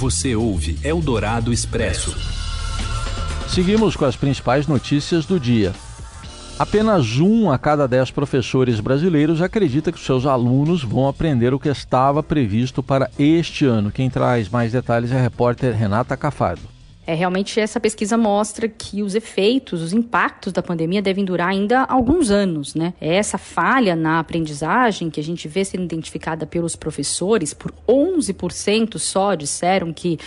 Você 0.00 0.34
ouve 0.34 0.78
Eldorado 0.82 1.52
Expresso. 1.52 2.16
Seguimos 3.46 3.94
com 3.96 4.06
as 4.06 4.16
principais 4.16 4.66
notícias 4.66 5.26
do 5.26 5.38
dia. 5.38 5.74
Apenas 6.58 7.18
um 7.18 7.50
a 7.50 7.58
cada 7.58 7.86
dez 7.86 8.10
professores 8.10 8.80
brasileiros 8.80 9.42
acredita 9.42 9.92
que 9.92 10.00
seus 10.00 10.24
alunos 10.24 10.82
vão 10.82 11.06
aprender 11.06 11.52
o 11.52 11.60
que 11.60 11.68
estava 11.68 12.22
previsto 12.22 12.82
para 12.82 13.10
este 13.18 13.66
ano. 13.66 13.92
Quem 13.92 14.08
traz 14.08 14.48
mais 14.48 14.72
detalhes 14.72 15.12
é 15.12 15.18
a 15.18 15.20
repórter 15.20 15.76
Renata 15.76 16.16
Cafardo. 16.16 16.79
É, 17.10 17.14
realmente 17.14 17.58
essa 17.58 17.80
pesquisa 17.80 18.16
mostra 18.16 18.68
que 18.68 19.02
os 19.02 19.16
efeitos, 19.16 19.82
os 19.82 19.92
impactos 19.92 20.52
da 20.52 20.62
pandemia 20.62 21.02
devem 21.02 21.24
durar 21.24 21.48
ainda 21.48 21.82
alguns 21.82 22.30
anos, 22.30 22.76
né? 22.76 22.94
É 23.00 23.16
essa 23.16 23.36
falha 23.36 23.96
na 23.96 24.20
aprendizagem 24.20 25.10
que 25.10 25.18
a 25.18 25.22
gente 25.22 25.48
vê 25.48 25.64
sendo 25.64 25.82
identificada 25.82 26.46
pelos 26.46 26.76
professores, 26.76 27.52
por 27.52 27.74
11% 27.88 28.96
só 28.96 29.34
disseram 29.34 29.92
que 29.92 30.20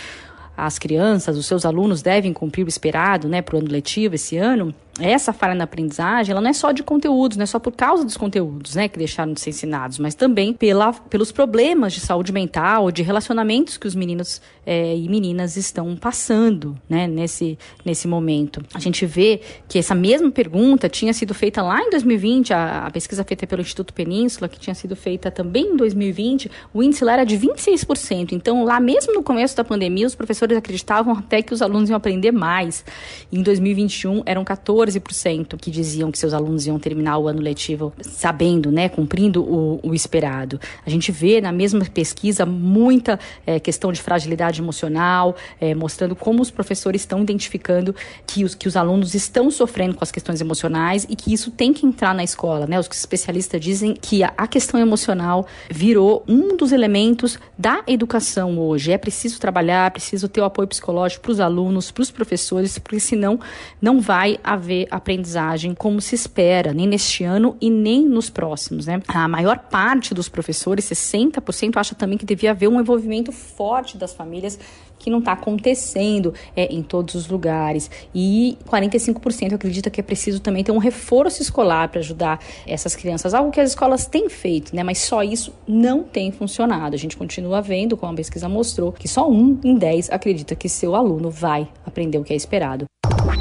as 0.54 0.78
crianças, 0.78 1.38
os 1.38 1.46
seus 1.46 1.64
alunos 1.64 2.02
devem 2.02 2.34
cumprir 2.34 2.66
o 2.66 2.68
esperado, 2.68 3.28
né, 3.28 3.40
para 3.40 3.56
o 3.56 3.60
ano 3.60 3.68
letivo 3.70 4.16
esse 4.16 4.36
ano 4.36 4.74
essa 5.00 5.32
falha 5.32 5.54
na 5.54 5.64
aprendizagem, 5.64 6.30
ela 6.30 6.40
não 6.40 6.50
é 6.50 6.52
só 6.52 6.70
de 6.70 6.82
conteúdos, 6.82 7.36
não 7.36 7.42
é 7.42 7.46
só 7.46 7.58
por 7.58 7.72
causa 7.72 8.04
dos 8.04 8.16
conteúdos, 8.16 8.76
né, 8.76 8.88
que 8.88 8.96
deixaram 8.96 9.32
de 9.32 9.40
ser 9.40 9.50
ensinados, 9.50 9.98
mas 9.98 10.14
também 10.14 10.52
pela, 10.52 10.92
pelos 10.92 11.32
problemas 11.32 11.92
de 11.92 12.00
saúde 12.00 12.32
mental, 12.32 12.90
de 12.92 13.02
relacionamentos 13.02 13.76
que 13.76 13.88
os 13.88 13.94
meninos 13.94 14.40
é, 14.64 14.96
e 14.96 15.08
meninas 15.08 15.56
estão 15.56 15.96
passando, 15.96 16.76
né, 16.88 17.08
nesse, 17.08 17.58
nesse 17.84 18.06
momento. 18.06 18.64
A 18.72 18.78
gente 18.78 19.04
vê 19.04 19.40
que 19.68 19.78
essa 19.78 19.94
mesma 19.94 20.30
pergunta 20.30 20.88
tinha 20.88 21.12
sido 21.12 21.34
feita 21.34 21.60
lá 21.60 21.80
em 21.80 21.90
2020, 21.90 22.54
a, 22.54 22.86
a 22.86 22.90
pesquisa 22.90 23.24
feita 23.24 23.46
pelo 23.46 23.62
Instituto 23.62 23.92
Península, 23.92 24.48
que 24.48 24.60
tinha 24.60 24.74
sido 24.74 24.94
feita 24.94 25.30
também 25.30 25.72
em 25.72 25.76
2020, 25.76 26.50
o 26.72 26.82
índice 26.82 27.04
lá 27.04 27.14
era 27.14 27.24
de 27.24 27.36
26%. 27.36 28.32
Então, 28.32 28.64
lá 28.64 28.78
mesmo 28.78 29.12
no 29.12 29.22
começo 29.22 29.56
da 29.56 29.64
pandemia, 29.64 30.06
os 30.06 30.14
professores 30.14 30.56
acreditavam 30.56 31.14
até 31.14 31.42
que 31.42 31.52
os 31.52 31.60
alunos 31.60 31.90
iam 31.90 31.96
aprender 31.96 32.30
mais. 32.30 32.84
Em 33.32 33.42
2021, 33.42 34.22
eram 34.24 34.44
14 34.44 34.83
14% 34.84 35.56
que 35.58 35.70
diziam 35.70 36.10
que 36.10 36.18
seus 36.18 36.32
alunos 36.32 36.66
iam 36.66 36.78
terminar 36.78 37.18
o 37.18 37.28
ano 37.28 37.40
letivo 37.40 37.92
sabendo, 38.00 38.70
né, 38.70 38.88
cumprindo 38.88 39.42
o, 39.42 39.80
o 39.82 39.94
esperado. 39.94 40.60
A 40.84 40.90
gente 40.90 41.10
vê 41.10 41.40
na 41.40 41.52
mesma 41.52 41.84
pesquisa 41.84 42.44
muita 42.44 43.18
é, 43.46 43.58
questão 43.58 43.92
de 43.92 44.00
fragilidade 44.00 44.60
emocional, 44.60 45.36
é, 45.60 45.74
mostrando 45.74 46.14
como 46.14 46.42
os 46.42 46.50
professores 46.50 47.02
estão 47.02 47.22
identificando 47.22 47.94
que 48.26 48.44
os, 48.44 48.54
que 48.54 48.68
os 48.68 48.76
alunos 48.76 49.14
estão 49.14 49.50
sofrendo 49.50 49.94
com 49.94 50.04
as 50.04 50.10
questões 50.10 50.40
emocionais 50.40 51.06
e 51.08 51.16
que 51.16 51.32
isso 51.32 51.50
tem 51.50 51.72
que 51.72 51.86
entrar 51.86 52.14
na 52.14 52.24
escola. 52.24 52.66
Né? 52.66 52.78
Os 52.78 52.88
especialistas 52.92 53.60
dizem 53.60 53.94
que 53.94 54.22
a, 54.22 54.32
a 54.36 54.46
questão 54.46 54.78
emocional 54.78 55.46
virou 55.70 56.24
um 56.28 56.56
dos 56.56 56.72
elementos 56.72 57.38
da 57.58 57.82
educação 57.86 58.58
hoje. 58.58 58.92
É 58.92 58.98
preciso 58.98 59.40
trabalhar, 59.40 59.90
preciso 59.90 60.28
ter 60.28 60.40
o 60.40 60.44
apoio 60.44 60.68
psicológico 60.68 61.22
para 61.22 61.32
os 61.32 61.40
alunos, 61.40 61.90
para 61.90 62.02
os 62.02 62.10
professores, 62.10 62.78
porque 62.78 63.00
senão 63.00 63.38
não 63.80 64.00
vai 64.00 64.38
haver 64.42 64.73
haver 64.74 64.88
aprendizagem 64.90 65.74
como 65.74 66.00
se 66.00 66.14
espera, 66.14 66.72
nem 66.72 66.86
neste 66.86 67.24
ano 67.24 67.56
e 67.60 67.70
nem 67.70 68.06
nos 68.06 68.28
próximos. 68.28 68.86
Né? 68.86 69.00
A 69.06 69.28
maior 69.28 69.58
parte 69.58 70.12
dos 70.12 70.28
professores, 70.28 70.84
60%, 70.86 71.76
acha 71.76 71.94
também 71.94 72.18
que 72.18 72.26
devia 72.26 72.50
haver 72.50 72.68
um 72.68 72.80
envolvimento 72.80 73.30
forte 73.30 73.96
das 73.96 74.12
famílias 74.12 74.58
que 74.98 75.10
não 75.10 75.18
está 75.18 75.32
acontecendo 75.32 76.32
é, 76.56 76.72
em 76.72 76.82
todos 76.82 77.14
os 77.14 77.28
lugares. 77.28 77.90
E 78.14 78.56
45% 78.66 79.52
acredita 79.52 79.90
que 79.90 80.00
é 80.00 80.02
preciso 80.02 80.40
também 80.40 80.64
ter 80.64 80.72
um 80.72 80.78
reforço 80.78 81.42
escolar 81.42 81.88
para 81.88 82.00
ajudar 82.00 82.40
essas 82.66 82.96
crianças, 82.96 83.34
algo 83.34 83.50
que 83.50 83.60
as 83.60 83.70
escolas 83.70 84.06
têm 84.06 84.30
feito, 84.30 84.74
né? 84.74 84.82
mas 84.82 84.98
só 84.98 85.22
isso 85.22 85.52
não 85.66 86.02
tem 86.02 86.32
funcionado. 86.32 86.94
A 86.94 86.98
gente 86.98 87.16
continua 87.16 87.60
vendo, 87.60 87.96
como 87.96 88.12
a 88.12 88.16
pesquisa 88.16 88.48
mostrou, 88.48 88.92
que 88.92 89.08
só 89.08 89.28
um 89.28 89.60
em 89.62 89.76
10 89.76 90.10
acredita 90.10 90.54
que 90.54 90.68
seu 90.68 90.94
aluno 90.94 91.30
vai 91.30 91.68
aprender 91.84 92.18
o 92.18 92.24
que 92.24 92.32
é 92.32 92.36
esperado. 92.36 92.86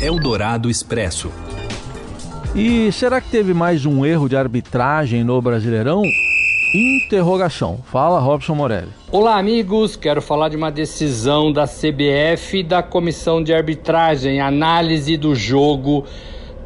Eldorado 0.02 0.70
Expresso. 0.70 1.32
E 2.56 2.92
será 2.92 3.20
que 3.22 3.30
teve 3.30 3.54
mais 3.54 3.86
um 3.86 4.06
erro 4.06 4.28
de 4.28 4.36
arbitragem 4.36 5.24
no 5.24 5.42
Brasileirão? 5.42 6.04
Interrogação. 6.74 7.80
Fala, 7.92 8.20
Robson 8.20 8.56
Morelli. 8.56 8.90
Olá, 9.12 9.38
amigos. 9.38 9.96
Quero 9.96 10.22
falar 10.22 10.50
de 10.50 10.58
uma 10.58 10.72
decisão 10.72 11.52
da 11.52 11.66
CBF 11.66 12.64
da 12.64 12.82
Comissão 12.82 13.44
de 13.44 13.54
Arbitragem, 13.54 14.42
análise 14.42 15.18
do 15.18 15.36
jogo 15.36 16.06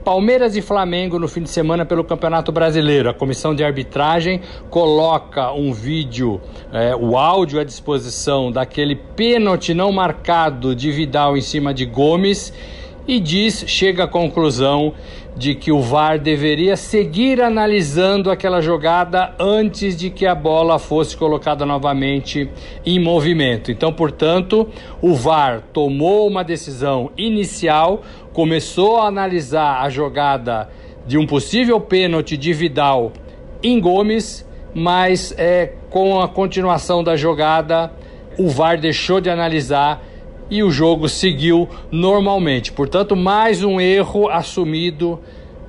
Palmeiras 0.07 0.55
e 0.55 0.62
Flamengo 0.62 1.19
no 1.19 1.27
fim 1.27 1.43
de 1.43 1.50
semana 1.50 1.86
pelo 1.86 2.01
Campeonato 2.01 2.50
Brasileiro. 2.50 3.10
A 3.10 3.13
comissão 3.13 3.53
de 3.53 3.62
arbitragem 3.62 4.39
coloca 4.69 5.51
um 5.51 5.74
vídeo, 5.74 6.39
é, 6.72 6.96
o 6.96 7.17
áudio 7.17 7.60
à 7.60 7.65
disposição 7.65 8.50
daquele 8.50 8.96
pênalti 8.96 9.74
não 9.74 9.91
marcado 9.91 10.74
de 10.74 10.93
Vidal 10.93 11.36
em 11.36 11.41
cima 11.41 11.74
de 11.74 11.86
Gomes 11.86 12.53
e 13.08 13.20
diz, 13.20 13.64
chega 13.68 14.04
à 14.04 14.08
conclusão 14.08 14.94
de 15.38 15.54
que 15.54 15.72
o 15.72 15.80
VAR 15.80 16.20
deveria 16.20 16.76
seguir 16.76 17.42
analisando 17.42 18.32
aquela 18.32 18.60
jogada 18.60 19.34
antes 19.40 19.96
de 19.96 20.10
que 20.10 20.26
a 20.26 20.34
bola 20.34 20.80
fosse 20.80 21.16
colocada 21.16 21.66
novamente 21.66 22.50
em 22.84 23.00
movimento. 23.00 23.72
Então, 23.72 23.94
portanto, 23.94 24.68
o 25.00 25.14
VAR 25.14 25.62
tomou 25.72 26.28
uma 26.28 26.44
decisão 26.44 27.12
inicial, 27.16 28.02
começou 28.34 28.98
a 28.98 29.08
analisar 29.08 29.84
a 29.84 29.90
jogada 29.90 30.70
de 31.06 31.18
um 31.18 31.26
possível 31.26 31.80
pênalti 31.80 32.36
de 32.36 32.52
Vidal 32.52 33.14
em 33.62 33.80
Gomes, 33.80 34.46
mas 34.74 35.34
é, 35.38 35.74
com 35.90 36.20
a 36.20 36.28
continuação 36.28 37.04
da 37.04 37.16
jogada, 37.16 37.92
o 38.38 38.50
VAR 38.50 38.80
deixou 38.80 39.22
de 39.22 39.30
analisar 39.30 40.04
e 40.50 40.63
o 40.63 40.72
jogo 40.72 41.10
seguiu 41.10 41.68
normalmente. 41.92 42.72
Portanto, 42.72 43.16
mais 43.16 43.63
um 43.63 43.80
erro 43.80 44.30
assumido 44.30 45.20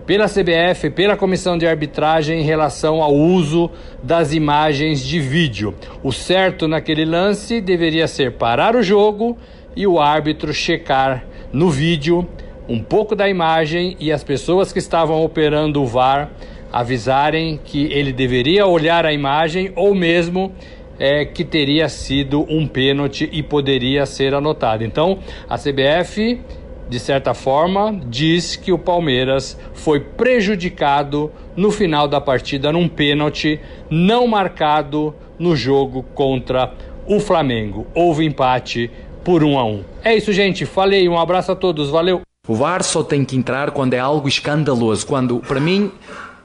pela 0.06 0.26
CBF, 0.26 0.88
pela 0.90 1.16
comissão 1.16 1.58
de 1.58 1.66
arbitragem 1.66 2.40
em 2.40 2.42
relação 2.42 3.02
ao 3.02 3.14
uso 3.14 3.70
das 4.02 4.32
imagens 4.32 5.04
de 5.04 5.20
vídeo. 5.20 5.74
O 6.02 6.12
certo 6.12 6.66
naquele 6.66 7.04
lance 7.04 7.60
deveria 7.60 8.08
ser 8.08 8.32
parar 8.32 8.74
o 8.74 8.82
jogo 8.82 9.36
e 9.76 9.86
o 9.86 10.00
árbitro 10.00 10.54
checar 10.54 11.26
no 11.52 11.68
vídeo 11.68 12.26
um 12.68 12.82
pouco 12.82 13.14
da 13.14 13.28
imagem 13.28 13.96
e 14.00 14.12
as 14.12 14.24
pessoas 14.24 14.72
que 14.72 14.78
estavam 14.78 15.22
operando 15.22 15.82
o 15.82 15.86
VAR 15.86 16.30
avisarem 16.72 17.58
que 17.62 17.90
ele 17.92 18.12
deveria 18.12 18.66
olhar 18.66 19.06
a 19.06 19.12
imagem 19.12 19.72
ou 19.74 19.94
mesmo 19.94 20.52
é, 20.98 21.24
que 21.24 21.44
teria 21.44 21.88
sido 21.88 22.44
um 22.48 22.66
pênalti 22.66 23.28
e 23.32 23.42
poderia 23.42 24.04
ser 24.06 24.34
anotado. 24.34 24.84
Então, 24.84 25.18
a 25.48 25.56
CBF 25.56 26.40
de 26.88 26.98
certa 26.98 27.34
forma, 27.34 28.00
diz 28.06 28.56
que 28.56 28.72
o 28.72 28.78
Palmeiras 28.78 29.58
foi 29.74 30.00
prejudicado 30.00 31.30
no 31.54 31.70
final 31.70 32.08
da 32.08 32.20
partida 32.20 32.72
num 32.72 32.88
pênalti 32.88 33.60
não 33.90 34.26
marcado 34.26 35.14
no 35.38 35.54
jogo 35.54 36.02
contra 36.14 36.72
o 37.06 37.20
Flamengo. 37.20 37.86
Houve 37.94 38.24
empate 38.24 38.90
por 39.22 39.44
um 39.44 39.58
a 39.58 39.64
um. 39.64 39.84
É 40.02 40.16
isso, 40.16 40.32
gente. 40.32 40.64
Falei. 40.64 41.08
Um 41.08 41.18
abraço 41.18 41.52
a 41.52 41.56
todos. 41.56 41.90
Valeu. 41.90 42.22
O 42.46 42.54
VAR 42.54 42.82
só 42.82 43.02
tem 43.02 43.24
que 43.24 43.36
entrar 43.36 43.70
quando 43.72 43.92
é 43.92 43.98
algo 43.98 44.26
escandaloso. 44.26 45.06
Quando, 45.06 45.40
para 45.40 45.60
mim, 45.60 45.92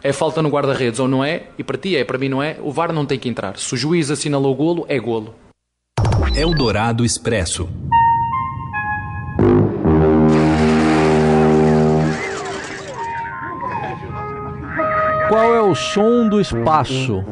é 0.03 0.11
falta 0.11 0.41
no 0.41 0.49
guarda-redes 0.49 0.99
ou 0.99 1.07
não 1.07 1.23
é, 1.23 1.43
e 1.57 1.63
para 1.63 1.77
ti 1.77 1.95
é, 1.95 2.03
para 2.03 2.17
mim 2.17 2.27
não 2.27 2.43
é, 2.43 2.57
o 2.61 2.71
VAR 2.71 2.91
não 2.91 3.05
tem 3.05 3.17
que 3.17 3.29
entrar. 3.29 3.57
Se 3.57 3.73
o 3.73 3.77
juiz 3.77 4.11
assinalou 4.11 4.51
o 4.51 4.55
golo, 4.55 4.85
é 4.89 4.99
golo. 4.99 5.33
Eldorado 6.35 7.05
Expresso. 7.05 7.69
Qual 15.29 15.55
é 15.55 15.61
o 15.61 15.73
som 15.73 16.27
do 16.27 16.41
espaço? 16.41 17.23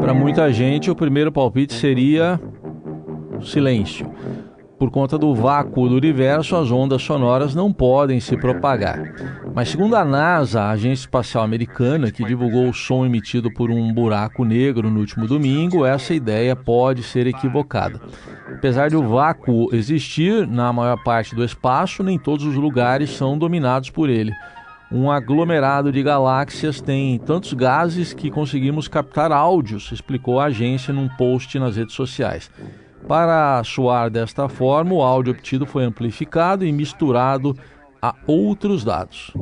Para 0.00 0.12
muita 0.12 0.52
gente, 0.52 0.90
o 0.90 0.96
primeiro 0.96 1.30
palpite 1.30 1.74
seria 1.74 2.40
silêncio. 3.40 4.10
Por 4.78 4.90
conta 4.90 5.16
do 5.16 5.32
vácuo 5.32 5.88
do 5.88 5.94
universo, 5.94 6.56
as 6.56 6.72
ondas 6.72 7.02
sonoras 7.02 7.54
não 7.54 7.72
podem 7.72 8.18
se 8.18 8.36
propagar. 8.36 8.98
Mas, 9.54 9.68
segundo 9.68 9.96
a 9.96 10.04
NASA, 10.04 10.62
a 10.62 10.70
Agência 10.70 11.02
Espacial 11.02 11.44
Americana, 11.44 12.10
que 12.10 12.24
divulgou 12.24 12.68
o 12.68 12.74
som 12.74 13.04
emitido 13.04 13.52
por 13.52 13.70
um 13.70 13.92
buraco 13.92 14.44
negro 14.44 14.90
no 14.90 15.00
último 15.00 15.26
domingo, 15.26 15.84
essa 15.84 16.14
ideia 16.14 16.56
pode 16.56 17.02
ser 17.02 17.26
equivocada. 17.26 18.00
Apesar 18.50 18.88
de 18.88 18.96
o 18.96 19.06
vácuo 19.06 19.68
existir 19.74 20.46
na 20.46 20.72
maior 20.72 21.02
parte 21.02 21.34
do 21.34 21.44
espaço, 21.44 22.02
nem 22.02 22.18
todos 22.18 22.46
os 22.46 22.54
lugares 22.54 23.10
são 23.10 23.36
dominados 23.36 23.90
por 23.90 24.08
ele. 24.08 24.32
Um 24.90 25.10
aglomerado 25.10 25.92
de 25.92 26.02
galáxias 26.02 26.80
tem 26.80 27.18
tantos 27.18 27.52
gases 27.52 28.14
que 28.14 28.30
conseguimos 28.30 28.88
captar 28.88 29.32
áudios, 29.32 29.90
explicou 29.92 30.40
a 30.40 30.46
agência 30.46 30.94
num 30.94 31.08
post 31.08 31.58
nas 31.58 31.76
redes 31.76 31.94
sociais. 31.94 32.50
Para 33.06 33.62
soar 33.64 34.08
desta 34.10 34.48
forma, 34.48 34.94
o 34.94 35.02
áudio 35.02 35.32
obtido 35.32 35.66
foi 35.66 35.84
amplificado 35.84 36.64
e 36.64 36.70
misturado 36.70 37.56
a 38.02 38.16
outros 38.26 38.82
dados. 38.82 39.32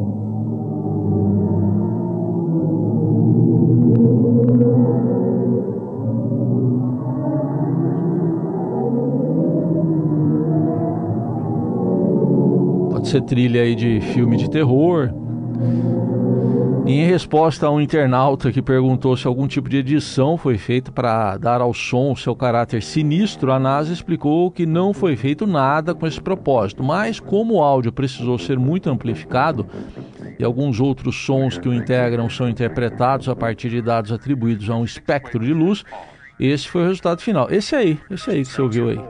Pode 12.90 13.08
ser 13.08 13.22
trilha 13.22 13.62
aí 13.62 13.74
de 13.74 14.02
filme 14.02 14.36
de 14.36 14.50
terror, 14.50 15.10
em 16.92 17.06
resposta 17.06 17.66
a 17.66 17.70
um 17.70 17.80
internauta 17.80 18.50
que 18.50 18.62
perguntou 18.62 19.16
se 19.16 19.26
algum 19.26 19.46
tipo 19.46 19.68
de 19.68 19.76
edição 19.76 20.36
foi 20.36 20.56
feita 20.58 20.90
para 20.90 21.36
dar 21.36 21.60
ao 21.60 21.72
som 21.74 22.16
seu 22.16 22.34
caráter 22.34 22.82
sinistro, 22.82 23.52
a 23.52 23.58
NASA 23.58 23.92
explicou 23.92 24.50
que 24.50 24.66
não 24.66 24.92
foi 24.92 25.16
feito 25.16 25.46
nada 25.46 25.94
com 25.94 26.06
esse 26.06 26.20
propósito, 26.20 26.82
mas 26.82 27.20
como 27.20 27.54
o 27.54 27.62
áudio 27.62 27.92
precisou 27.92 28.38
ser 28.38 28.58
muito 28.58 28.88
amplificado 28.88 29.66
e 30.38 30.44
alguns 30.44 30.80
outros 30.80 31.16
sons 31.16 31.58
que 31.58 31.68
o 31.68 31.74
integram 31.74 32.30
são 32.30 32.48
interpretados 32.48 33.28
a 33.28 33.36
partir 33.36 33.68
de 33.68 33.82
dados 33.82 34.10
atribuídos 34.10 34.70
a 34.70 34.76
um 34.76 34.84
espectro 34.84 35.44
de 35.44 35.52
luz, 35.52 35.84
esse 36.40 36.66
foi 36.66 36.82
o 36.82 36.86
resultado 36.86 37.20
final. 37.20 37.48
Esse 37.50 37.76
aí, 37.76 38.00
esse 38.10 38.30
aí 38.30 38.42
que 38.42 38.48
você 38.50 38.62
ouviu 38.62 38.88
aí. 38.88 39.00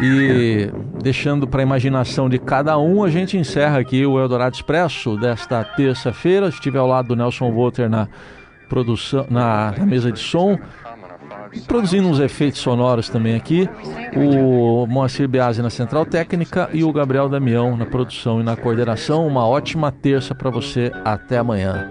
E 0.00 0.70
deixando 1.02 1.46
para 1.46 1.60
a 1.60 1.62
imaginação 1.62 2.28
de 2.28 2.38
cada 2.38 2.78
um, 2.78 3.04
a 3.04 3.10
gente 3.10 3.36
encerra 3.36 3.78
aqui 3.78 4.04
o 4.04 4.18
Eldorado 4.18 4.54
Expresso 4.54 5.16
desta 5.16 5.62
terça-feira. 5.62 6.48
Estive 6.48 6.78
ao 6.78 6.86
lado 6.86 7.08
do 7.08 7.16
Nelson 7.16 7.52
Walter 7.52 7.88
na 7.88 8.08
produção, 8.68 9.26
na, 9.30 9.72
na 9.78 9.86
mesa 9.86 10.10
de 10.10 10.18
som, 10.18 10.58
produzindo 11.66 12.08
uns 12.08 12.18
efeitos 12.18 12.60
sonoros 12.60 13.08
também 13.08 13.36
aqui. 13.36 13.68
O 14.16 14.86
Moacir 14.86 15.28
Biasi 15.28 15.62
na 15.62 15.70
central 15.70 16.04
técnica 16.04 16.68
e 16.72 16.82
o 16.82 16.92
Gabriel 16.92 17.28
Damião 17.28 17.76
na 17.76 17.86
produção 17.86 18.40
e 18.40 18.44
na 18.44 18.56
coordenação. 18.56 19.26
Uma 19.26 19.46
ótima 19.46 19.92
terça 19.92 20.34
para 20.34 20.50
você. 20.50 20.90
Até 21.04 21.38
amanhã. 21.38 21.90